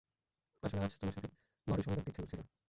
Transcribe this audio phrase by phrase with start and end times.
[0.63, 1.29] আসলে, আজ তোমার সাথে
[1.67, 2.41] ঘরে সময় কাটাতে ইচ্ছা করছিল।